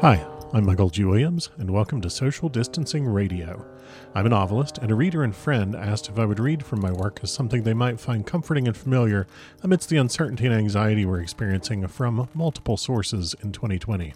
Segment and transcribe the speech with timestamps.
[0.00, 1.02] Hi, I'm Michael G.
[1.02, 3.66] Williams, and welcome to Social Distancing Radio.
[4.14, 6.92] I'm a novelist, and a reader and friend asked if I would read from my
[6.92, 9.26] work as something they might find comforting and familiar
[9.64, 14.14] amidst the uncertainty and anxiety we're experiencing from multiple sources in 2020.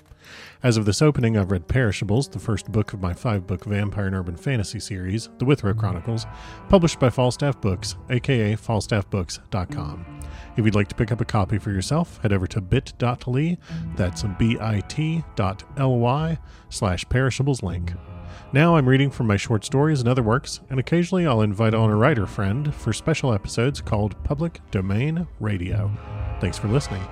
[0.62, 4.06] As of this opening, I've read Perishables, the first book of my five book vampire
[4.06, 6.26] and urban fantasy series, The Withrow Chronicles,
[6.68, 10.20] published by Falstaff Books, aka falstaffbooks.com.
[10.56, 13.58] If you'd like to pick up a copy for yourself, head over to bit.ly,
[13.94, 14.78] that's bit.ly
[16.70, 17.92] slash perishables link.
[18.52, 21.90] Now I'm reading from my short stories and other works, and occasionally I'll invite on
[21.90, 25.90] a writer friend for special episodes called Public Domain Radio.
[26.40, 27.02] Thanks for listening.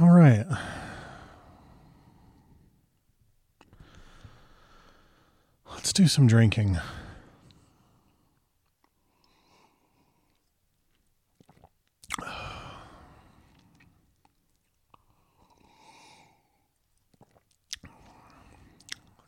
[0.00, 0.44] All right.
[5.70, 6.78] Let's do some drinking.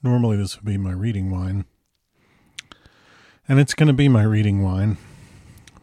[0.03, 1.65] Normally, this would be my reading wine.
[3.49, 4.97] And it's going to be my reading wine,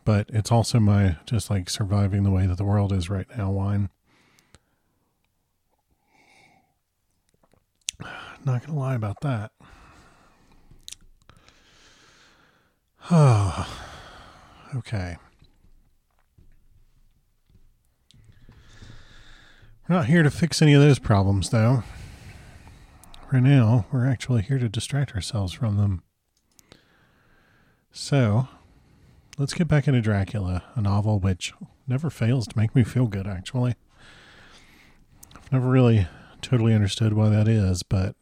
[0.03, 3.51] but it's also my just like surviving the way that the world is right now
[3.51, 3.89] wine.
[8.45, 9.51] Not going to lie about that.
[13.09, 13.67] Oh,
[14.75, 15.17] okay.
[19.87, 21.83] We're not here to fix any of those problems, though.
[23.29, 26.02] For now, we're actually here to distract ourselves from them.
[27.95, 28.47] So,
[29.37, 31.53] let's get back into Dracula, a novel which
[31.87, 33.75] never fails to make me feel good, actually.
[35.35, 36.07] I've never really
[36.41, 38.15] totally understood why that is, but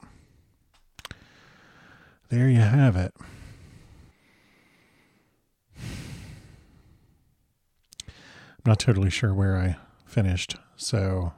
[2.27, 3.13] there you have it.
[8.03, 11.31] I'm not totally sure where I finished, so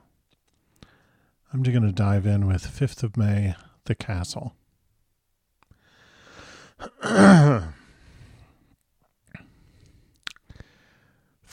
[1.53, 3.53] I'm just going to dive in with 5th of May,
[3.85, 4.55] The Castle.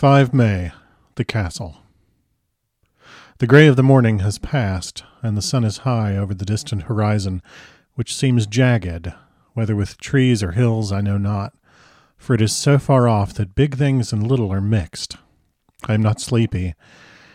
[0.00, 0.72] 5 May,
[1.16, 1.76] The Castle.
[3.36, 6.84] The gray of the morning has passed, and the sun is high over the distant
[6.84, 7.42] horizon,
[7.96, 9.12] which seems jagged,
[9.52, 11.52] whether with trees or hills I know not,
[12.16, 15.18] for it is so far off that big things and little are mixed.
[15.86, 16.74] I am not sleepy,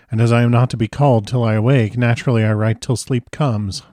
[0.09, 2.97] and as I am not to be called till I awake, naturally I write till
[2.97, 3.83] sleep comes.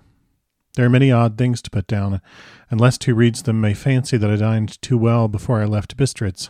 [0.76, 2.22] There are many odd things to put down,
[2.70, 5.98] and lest who reads them may fancy that I dined too well before I left
[5.98, 6.48] Bistritz,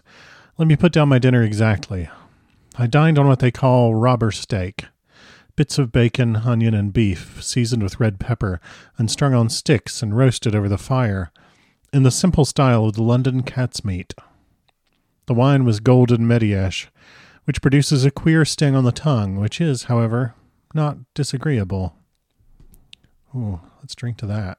[0.59, 2.09] let me put down my dinner exactly.
[2.77, 4.87] I dined on what they call robber steak
[5.57, 8.61] bits of bacon, onion, and beef, seasoned with red pepper,
[8.97, 11.31] and strung on sticks and roasted over the fire,
[11.93, 14.15] in the simple style of the London cat's meat.
[15.27, 16.87] The wine was golden Mediasch,
[17.45, 20.35] which produces a queer sting on the tongue, which is, however,
[20.75, 21.95] not disagreeable.
[23.35, 24.59] Ooh, let's drink to that.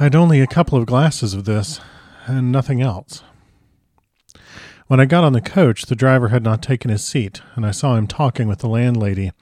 [0.00, 1.80] I had only a couple of glasses of this,
[2.26, 3.24] and nothing else.
[4.86, 7.72] When I got on the coach, the driver had not taken his seat, and I
[7.72, 9.32] saw him talking with the landlady.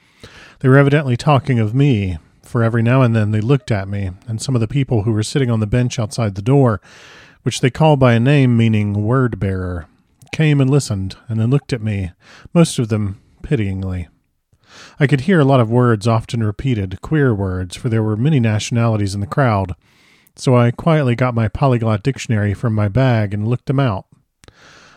[0.61, 4.13] They were evidently talking of me, for every now and then they looked at me,
[4.27, 6.81] and some of the people who were sitting on the bench outside the door,
[7.43, 9.87] which they call by a name meaning word bearer,
[10.33, 12.13] came and listened, and then looked at me,
[12.55, 14.09] most of them pityingly.
[14.99, 18.41] I could hear a lot of words often repeated, queer words, for there were many
[18.41, 19.75] nationalities in the crowd
[20.37, 24.07] so I quietly got my polyglot dictionary from my bag and looked them out.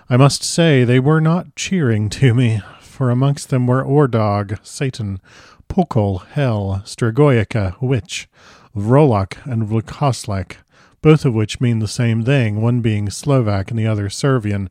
[0.10, 5.22] I must say they were not cheering to me, for amongst them were Ordog, Satan,
[5.70, 8.28] Pokol, Hell, Stregoica, Witch,
[8.76, 10.58] Vrolok, and Vlkoslak,
[11.02, 14.70] both of which mean the same thing, one being Slovak and the other Servian,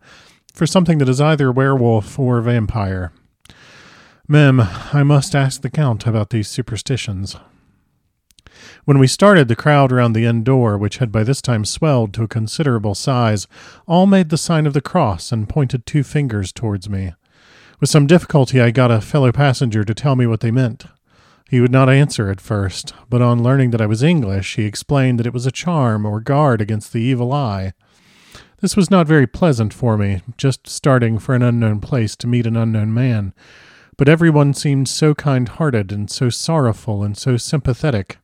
[0.52, 3.12] for something that is either werewolf or vampire.
[4.26, 7.36] Mem, I must ask the Count about these superstitions.
[8.84, 12.14] When we started, the crowd around the end door, which had by this time swelled
[12.14, 13.46] to a considerable size,
[13.86, 17.14] all made the sign of the cross and pointed two fingers towards me.
[17.80, 20.86] With some difficulty, I got a fellow passenger to tell me what they meant.
[21.48, 25.18] He would not answer at first, but on learning that I was English, he explained
[25.18, 27.72] that it was a charm or guard against the evil eye.
[28.60, 32.46] This was not very pleasant for me, just starting for an unknown place to meet
[32.46, 33.32] an unknown man,
[33.96, 38.18] but everyone seemed so kind hearted and so sorrowful and so sympathetic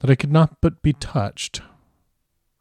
[0.00, 1.60] that I could not but be touched.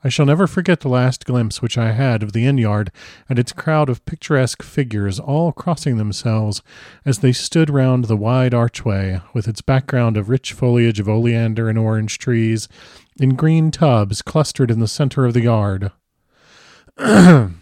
[0.04, 2.92] I shall never forget the last glimpse which I had of the inn yard
[3.28, 6.62] and its crowd of picturesque figures all crossing themselves
[7.04, 11.68] as they stood round the wide archway, with its background of rich foliage of oleander
[11.68, 12.69] and orange trees,
[13.19, 15.92] in green tubs clustered in the center of the yard.
[16.98, 17.57] then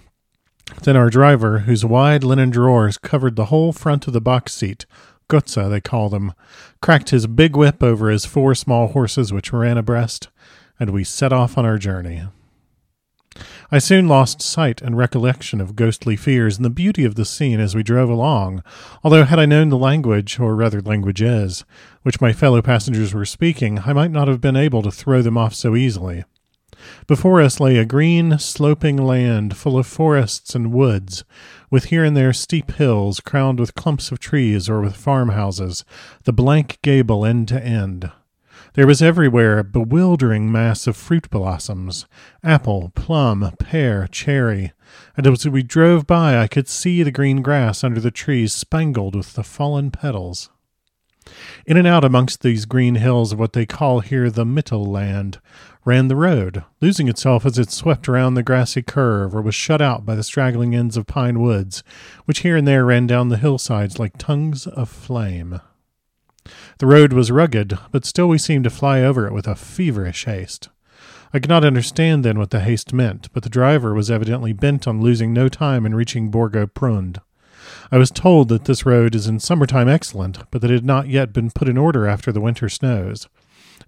[0.87, 4.85] our driver, whose wide linen drawers covered the whole front of the box seat,
[5.29, 6.33] Gutza they called him,
[6.81, 10.29] cracked his big whip over his four small horses which ran abreast
[10.79, 12.23] and we set off on our journey.
[13.71, 17.59] I soon lost sight and recollection of ghostly fears and the beauty of the scene
[17.59, 18.63] as we drove along,
[19.03, 21.65] although had I known the language, or rather languages,
[22.03, 25.37] which my fellow passengers were speaking, I might not have been able to throw them
[25.37, 26.23] off so easily.
[27.07, 31.23] Before us lay a green, sloping land full of forests and woods,
[31.69, 35.85] with here and there steep hills crowned with clumps of trees or with farmhouses,
[36.23, 38.11] the blank gable end to end.
[38.73, 42.05] There was everywhere a bewildering mass of fruit blossoms
[42.43, 44.73] apple, plum, pear, cherry,
[45.15, 49.15] and as we drove by I could see the green grass under the trees spangled
[49.15, 50.49] with the fallen petals.
[51.65, 55.39] In and out amongst these green hills of what they call here the Mittelland
[55.85, 59.81] ran the road, losing itself as it swept around the grassy curve or was shut
[59.81, 61.83] out by the straggling ends of pine woods,
[62.25, 65.61] which here and there ran down the hillsides like tongues of flame.
[66.79, 70.25] The road was rugged, but still we seemed to fly over it with a feverish
[70.25, 70.69] haste.
[71.33, 74.87] I could not understand then what the haste meant, but the driver was evidently bent
[74.87, 77.21] on losing no time in reaching Borgo Prund.
[77.91, 81.09] I was told that this road is in summertime excellent, but that it had not
[81.09, 83.27] yet been put in order after the winter snows.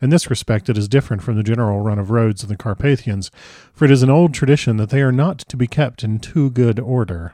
[0.01, 3.31] In this respect, it is different from the general run of roads in the Carpathians,
[3.73, 6.49] for it is an old tradition that they are not to be kept in too
[6.51, 7.33] good order.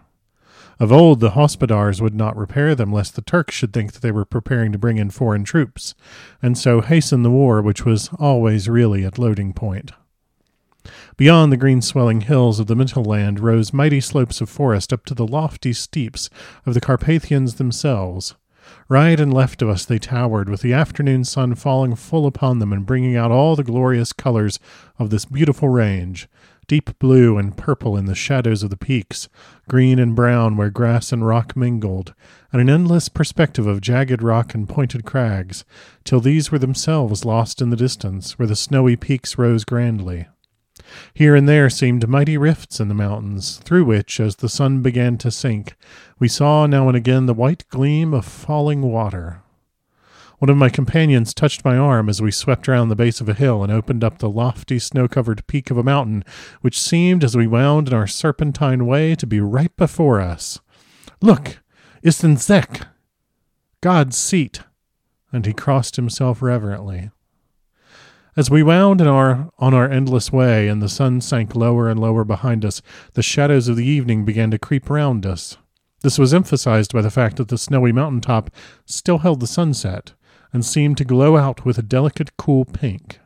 [0.80, 4.12] Of old, the hospodars would not repair them lest the Turks should think that they
[4.12, 5.94] were preparing to bring in foreign troops,
[6.42, 9.92] and so hasten the war which was always really at loading point.
[11.16, 15.14] Beyond the green swelling hills of the Mittelland rose mighty slopes of forest up to
[15.14, 16.30] the lofty steeps
[16.66, 18.36] of the Carpathians themselves.
[18.90, 22.74] Right and left of us they towered, with the afternoon sun falling full upon them
[22.74, 24.60] and bringing out all the glorious colors
[25.00, 26.28] of this beautiful range,
[26.68, 29.30] deep blue and purple in the shadows of the peaks,
[29.70, 32.14] green and brown where grass and rock mingled,
[32.52, 35.66] and an endless perspective of jagged rock and pointed crags,
[36.04, 40.28] till these were themselves lost in the distance, where the snowy peaks rose grandly.
[41.14, 45.18] Here and there seemed mighty rifts in the mountains, through which, as the sun began
[45.20, 45.76] to sink,
[46.20, 49.42] we saw now and again the white gleam of falling water.
[50.40, 53.34] One of my companions touched my arm as we swept round the base of a
[53.34, 56.26] hill and opened up the lofty snow covered peak of a mountain,
[56.60, 60.60] which seemed, as we wound in our serpentine way, to be right before us.
[61.22, 61.60] Look,
[62.06, 62.88] Zek,
[63.80, 64.62] God's seat.
[65.32, 67.10] And he crossed himself reverently.
[68.36, 72.24] As we wound our, on our endless way, and the sun sank lower and lower
[72.24, 72.82] behind us,
[73.14, 75.58] the shadows of the evening began to creep round us.
[76.02, 78.50] This was emphasized by the fact that the snowy mountain top
[78.86, 80.14] still held the sunset,
[80.52, 83.20] and seemed to glow out with a delicate cool pink.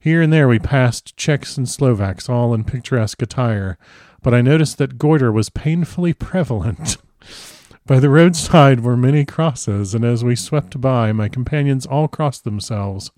[0.00, 3.78] Here and there we passed Czechs and Slovaks, all in picturesque attire,
[4.20, 6.96] but I noticed that goiter was painfully prevalent.
[7.86, 12.44] By the roadside were many crosses, and as we swept by, my companions all crossed
[12.44, 13.10] themselves.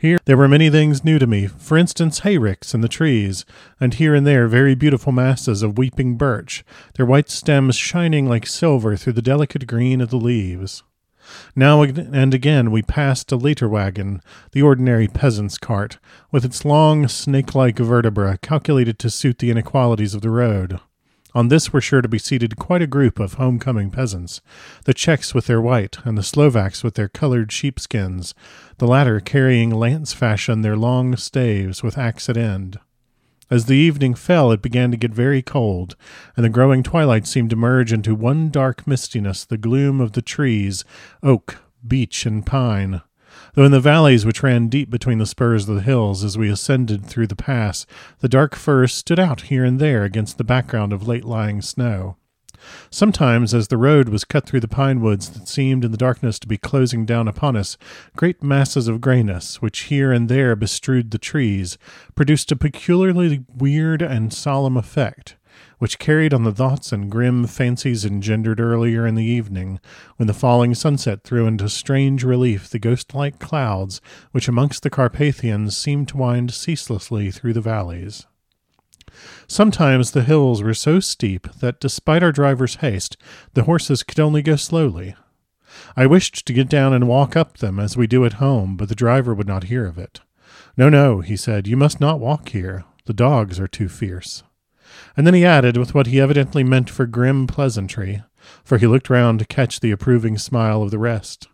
[0.00, 3.44] Here there were many things new to me, for instance, hayricks in the trees,
[3.80, 6.64] and here and there very beautiful masses of weeping birch,
[6.94, 10.84] their white stems shining like silver through the delicate green of the leaves.
[11.56, 15.98] Now and again we passed a leiter wagon, the ordinary peasant's cart,
[16.30, 20.78] with its long, snake like vertebra calculated to suit the inequalities of the road.
[21.34, 24.40] On this were sure to be seated quite a group of homecoming peasants,
[24.84, 28.34] the Czechs with their white, and the Slovaks with their colored sheepskins,
[28.78, 32.78] the latter carrying lance fashion their long staves with axe at end.
[33.50, 35.96] As the evening fell, it began to get very cold,
[36.36, 40.22] and the growing twilight seemed to merge into one dark mistiness the gloom of the
[40.22, 40.84] trees,
[41.22, 43.00] oak, beech, and pine.
[43.54, 46.48] Though in the valleys which ran deep between the spurs of the hills as we
[46.48, 47.86] ascended through the pass,
[48.20, 52.16] the dark firs stood out here and there against the background of late lying snow.
[52.90, 56.38] Sometimes, as the road was cut through the pine woods that seemed in the darkness
[56.40, 57.76] to be closing down upon us,
[58.16, 61.78] great masses of grayness, which here and there bestrewed the trees,
[62.14, 65.36] produced a peculiarly weird and solemn effect,
[65.78, 69.80] which carried on the thoughts and grim fancies engendered earlier in the evening,
[70.16, 74.00] when the falling sunset threw into strange relief the ghost like clouds
[74.32, 78.26] which amongst the Carpathians seemed to wind ceaselessly through the valleys.
[79.46, 83.16] Sometimes the hills were so steep that, despite our driver's haste,
[83.54, 85.14] the horses could only go slowly.
[85.96, 88.88] I wished to get down and walk up them as we do at home, but
[88.88, 90.20] the driver would not hear of it.
[90.76, 92.84] No, no, he said, you must not walk here.
[93.06, 94.42] The dogs are too fierce.
[95.18, 98.22] And then he added, with what he evidently meant for grim pleasantry,
[98.62, 101.48] for he looked round to catch the approving smile of the rest,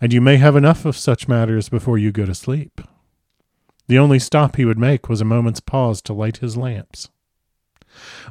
[0.00, 2.80] and you may have enough of such matters before you go to sleep.
[3.88, 7.10] The only stop he would make was a moment's pause to light his lamps.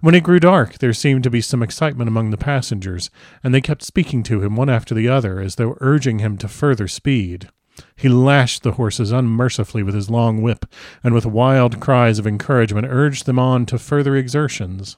[0.01, 3.11] When it grew dark, there seemed to be some excitement among the passengers,
[3.43, 6.47] and they kept speaking to him one after the other as though urging him to
[6.47, 7.49] further speed.
[7.95, 10.65] He lashed the horses unmercifully with his long whip,
[11.03, 14.97] and with wild cries of encouragement urged them on to further exertions.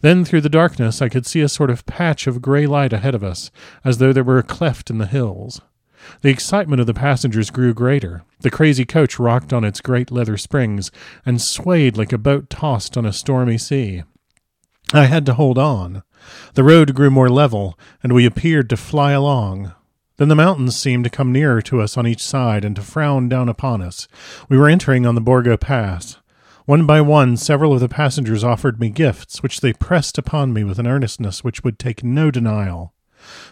[0.00, 3.14] Then through the darkness I could see a sort of patch of gray light ahead
[3.14, 3.50] of us,
[3.84, 5.60] as though there were a cleft in the hills.
[6.22, 8.22] The excitement of the passengers grew greater.
[8.40, 10.90] The crazy coach rocked on its great leather springs
[11.26, 14.02] and swayed like a boat tossed on a stormy sea.
[14.92, 16.02] I had to hold on.
[16.54, 19.72] The road grew more level, and we appeared to fly along.
[20.20, 23.30] Then the mountains seemed to come nearer to us on each side and to frown
[23.30, 24.06] down upon us.
[24.50, 26.18] We were entering on the Borgo Pass.
[26.66, 30.62] One by one, several of the passengers offered me gifts, which they pressed upon me
[30.62, 32.92] with an earnestness which would take no denial.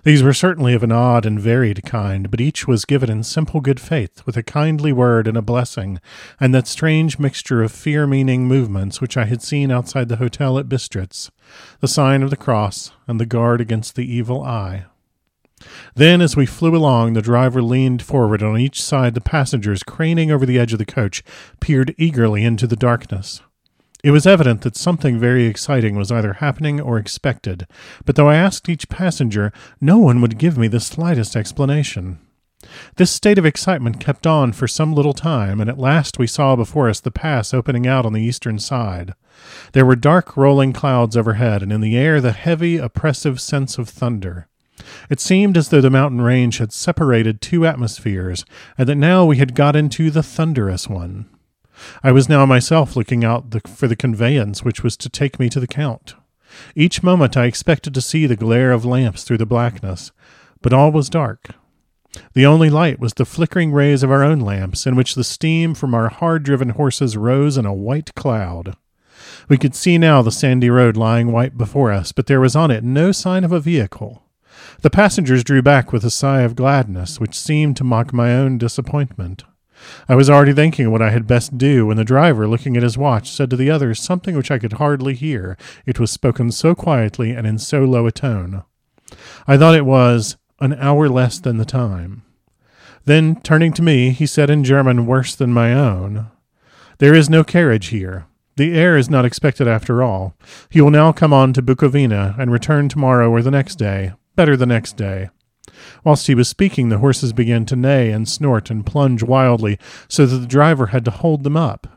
[0.05, 3.63] These were certainly of an odd and varied kind, but each was given in simple
[3.63, 6.03] good faith, with a kindly word and a blessing,
[6.39, 10.59] and that strange mixture of fear meaning movements which I had seen outside the hotel
[10.59, 11.31] at Bistritz,
[11.81, 14.85] the sign of the cross, and the guard against the evil eye.
[15.95, 19.15] Then, as we flew along, the driver leaned forward on each side.
[19.15, 21.23] The passengers, craning over the edge of the coach,
[21.61, 23.41] peered eagerly into the darkness.
[24.05, 27.67] It was evident that something very exciting was either happening or expected,
[28.05, 32.19] but though I asked each passenger, no one would give me the slightest explanation.
[32.97, 36.55] This state of excitement kept on for some little time, and at last we saw
[36.55, 39.15] before us the pass opening out on the eastern side.
[39.73, 43.89] There were dark rolling clouds overhead, and in the air the heavy, oppressive sense of
[43.89, 44.49] thunder.
[45.11, 48.45] It seemed as though the mountain range had separated two atmospheres,
[48.77, 51.27] and that now we had got into the thunderous one.
[52.03, 55.49] I was now myself looking out the, for the conveyance which was to take me
[55.51, 56.15] to the Count.
[56.75, 60.13] Each moment I expected to see the glare of lamps through the blackness,
[60.61, 61.51] but all was dark.
[62.33, 65.75] The only light was the flickering rays of our own lamps, in which the steam
[65.75, 68.77] from our hard driven horses rose in a white cloud.
[69.49, 72.71] We could see now the sandy road lying white before us, but there was on
[72.71, 74.23] it no sign of a vehicle.
[74.81, 78.59] The passengers drew back with a sigh of gladness, which seemed to mock my own
[78.59, 79.43] disappointment.
[80.09, 82.97] I was already thinking what I had best do when the driver, looking at his
[82.97, 86.77] watch, said to the others something which I could hardly hear, it was spoken so
[86.77, 88.63] quietly and in so low a tone.
[89.49, 92.23] I thought it was an hour less than the time.
[93.05, 96.31] Then, turning to me, he said in German worse than my own,
[96.99, 98.27] There is no carriage here.
[98.57, 100.37] The Herr is not expected after all.
[100.69, 104.57] He will now come on to Bukovina and return tomorrow or the next day, better
[104.57, 105.31] the next day.
[106.05, 110.27] Whilst he was speaking, the horses began to neigh and snort and plunge wildly, so
[110.27, 111.89] that the driver had to hold them up.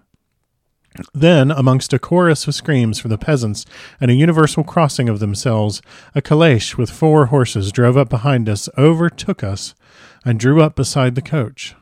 [1.13, 3.63] Then, amongst a chorus of screams from the peasants
[3.99, 5.83] and a universal crossing of themselves,
[6.15, 9.75] a caleche with four horses drove up behind us, overtook us,
[10.25, 11.75] and drew up beside the coach.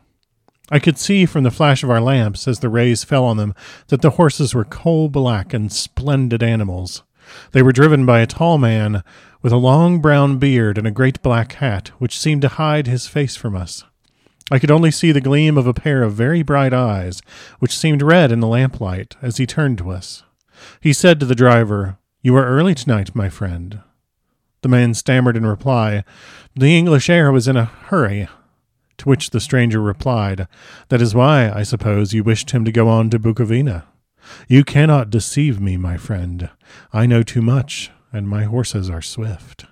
[0.69, 3.55] I could see from the flash of our lamps, as the rays fell on them,
[3.87, 7.03] that the horses were coal black and splendid animals.
[7.51, 9.03] They were driven by a tall man
[9.41, 13.07] with a long brown beard and a great black hat, which seemed to hide his
[13.07, 13.83] face from us.
[14.51, 17.21] I could only see the gleam of a pair of very bright eyes,
[17.59, 20.23] which seemed red in the lamplight, as he turned to us.
[20.81, 23.81] He said to the driver, You are early tonight, my friend.
[24.61, 26.03] The man stammered in reply,
[26.55, 28.27] The English Herr was in a hurry.
[28.97, 30.47] To which the stranger replied,
[30.89, 33.85] That is why, I suppose, you wished him to go on to Bukovina.
[34.47, 36.49] You cannot deceive me, my friend.
[36.93, 39.65] I know too much and my horses are swift.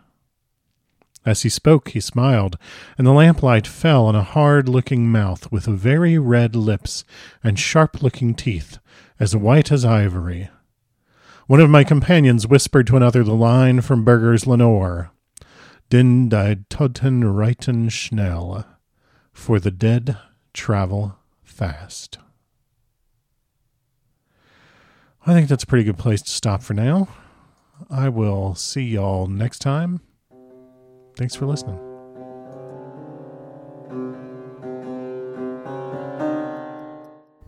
[1.26, 2.58] As he spoke, he smiled,
[2.98, 7.04] and the lamplight fell on a hard looking mouth with very red lips
[7.44, 8.78] and sharp looking teeth,
[9.20, 10.50] as white as ivory.
[11.48, 15.12] One of my companions whispered to another the line from Burger's Lenore
[15.90, 18.66] Denn die Toten reiten schnell,
[19.32, 20.18] for the dead
[20.54, 22.18] travel fast.
[25.28, 27.10] I think that's a pretty good place to stop for now.
[27.90, 30.00] I will see y'all next time.
[31.18, 31.78] Thanks for listening.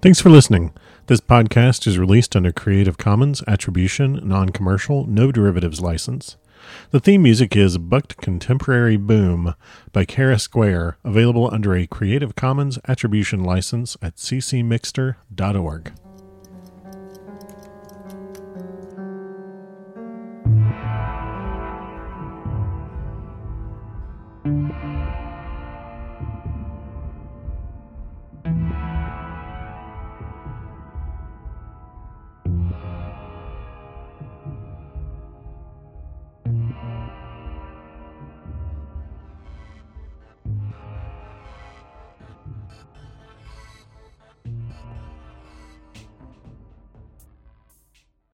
[0.01, 0.73] Thanks for listening.
[1.07, 6.35] This podcast is released under Creative Commons Attribution, Non Commercial, No Derivatives license.
[6.91, 9.55] The theme music is Bucked Contemporary Boom
[9.93, 15.93] by Kara Square, available under a Creative Commons Attribution license at ccmixter.org.